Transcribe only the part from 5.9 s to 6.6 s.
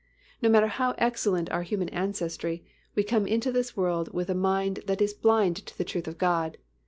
of God.